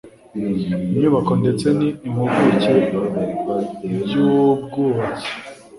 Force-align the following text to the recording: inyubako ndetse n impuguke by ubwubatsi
inyubako 0.93 1.31
ndetse 1.41 1.65
n 1.77 1.79
impuguke 2.07 2.71
by 4.03 4.05
ubwubatsi 4.09 5.29